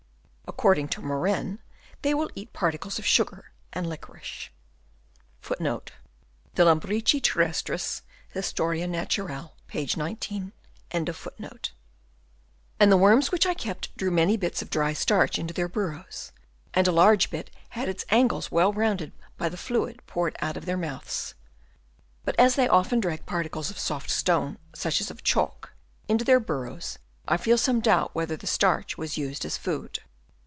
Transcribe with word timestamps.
According 0.47 0.89
to 0.89 1.01
Morren 1.01 1.59
* 1.81 2.01
they 2.03 2.13
will 2.13 2.29
eat 2.35 2.51
particles 2.51 2.99
of 2.99 3.05
sugar 3.05 3.53
and 3.71 3.87
liquorice; 3.87 4.49
and 5.57 5.79
the 12.91 12.97
worms 12.97 13.31
which 13.31 13.45
I 13.45 13.53
kept 13.53 13.97
drew 13.97 14.11
many 14.11 14.35
bits 14.37 14.61
of 14.61 14.69
dry 14.69 14.91
starch 14.93 15.39
into 15.39 15.53
their 15.53 15.69
burrows, 15.69 16.31
and 16.73 16.85
a 16.87 16.91
large 16.91 17.29
bit 17.29 17.49
had 17.69 17.87
its 17.87 18.03
angles 18.09 18.51
well 18.51 18.73
rounded 18.73 19.13
by 19.37 19.47
the 19.47 19.55
fluid 19.57 20.05
poured 20.05 20.35
out 20.41 20.57
of 20.57 20.65
their 20.65 20.75
mouths. 20.77 21.33
But 22.25 22.37
as 22.37 22.55
they 22.55 22.67
often 22.67 22.99
drag 22.99 23.25
particles 23.25 23.69
of 23.71 23.79
soft 23.79 24.09
stone, 24.09 24.57
such 24.75 24.99
as 24.99 25.09
of 25.09 25.23
chalk, 25.23 25.71
into 26.09 26.25
their 26.25 26.41
burrows, 26.41 26.99
I 27.25 27.37
feel 27.37 27.57
some 27.57 27.79
doubt 27.79 28.13
whether 28.13 28.35
the 28.35 28.47
starch 28.47 28.97
was 28.97 29.17
used 29.17 29.45
as 29.45 29.55
food. 29.57 29.99